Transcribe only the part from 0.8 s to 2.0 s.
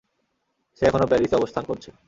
এখনো প্যারিসে অবস্থান করছে।